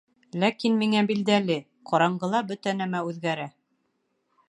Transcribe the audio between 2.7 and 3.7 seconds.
нәмә үҙгәрә.